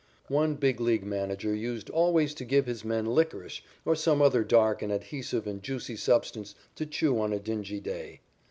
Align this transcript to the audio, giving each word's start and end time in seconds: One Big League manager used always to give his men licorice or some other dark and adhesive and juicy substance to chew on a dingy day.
One 0.29 0.55
Big 0.55 0.79
League 0.79 1.05
manager 1.05 1.53
used 1.53 1.91
always 1.91 2.33
to 2.33 2.43
give 2.43 2.65
his 2.65 2.83
men 2.83 3.05
licorice 3.05 3.61
or 3.85 3.95
some 3.95 4.19
other 4.19 4.43
dark 4.43 4.81
and 4.81 4.91
adhesive 4.91 5.45
and 5.45 5.61
juicy 5.61 5.95
substance 5.95 6.55
to 6.73 6.87
chew 6.87 7.19
on 7.21 7.31
a 7.33 7.39
dingy 7.39 7.79
day. 7.79 8.21